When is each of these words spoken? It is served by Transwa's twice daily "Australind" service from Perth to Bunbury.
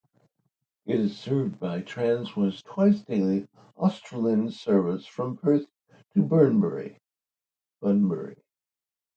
It 0.87 0.99
is 0.99 1.15
served 1.15 1.59
by 1.59 1.83
Transwa's 1.83 2.63
twice 2.63 3.03
daily 3.03 3.47
"Australind" 3.77 4.51
service 4.53 5.05
from 5.05 5.37
Perth 5.37 5.67
to 6.15 6.23
Bunbury. 6.23 6.97